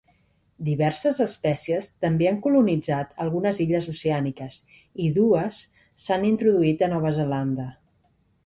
[0.67, 4.57] Diverses espècies també han colonitzat algunes illes oceàniques,
[5.05, 5.63] i dues
[6.07, 7.69] s'han introduït a Nova Zelanda.